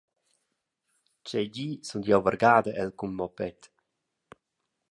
Tgei 1.21 1.47
di 1.55 1.67
sun 1.87 2.01
jeu 2.07 2.21
vargada 2.25 2.71
el 2.81 2.91
cun 2.99 3.11
moped. 3.19 3.59